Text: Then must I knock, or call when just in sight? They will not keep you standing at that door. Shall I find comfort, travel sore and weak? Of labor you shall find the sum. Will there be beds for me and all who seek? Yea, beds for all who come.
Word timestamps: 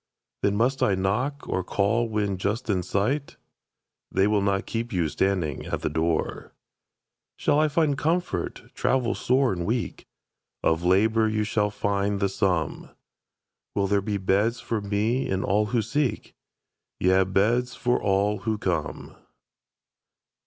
Then 0.41 0.55
must 0.55 0.81
I 0.81 0.95
knock, 0.95 1.47
or 1.47 1.63
call 1.63 2.09
when 2.09 2.39
just 2.39 2.71
in 2.71 2.81
sight? 2.81 3.37
They 4.11 4.25
will 4.25 4.41
not 4.41 4.65
keep 4.65 4.91
you 4.91 5.07
standing 5.09 5.67
at 5.67 5.81
that 5.81 5.93
door. 5.93 6.53
Shall 7.37 7.59
I 7.59 7.67
find 7.67 7.95
comfort, 7.95 8.71
travel 8.73 9.13
sore 9.13 9.53
and 9.53 9.63
weak? 9.63 10.07
Of 10.63 10.83
labor 10.83 11.29
you 11.29 11.43
shall 11.43 11.69
find 11.69 12.19
the 12.19 12.29
sum. 12.29 12.89
Will 13.75 13.85
there 13.85 14.01
be 14.01 14.17
beds 14.17 14.59
for 14.59 14.81
me 14.81 15.29
and 15.29 15.45
all 15.45 15.67
who 15.67 15.83
seek? 15.83 16.33
Yea, 16.99 17.23
beds 17.23 17.75
for 17.75 18.01
all 18.01 18.39
who 18.39 18.57
come. 18.57 19.15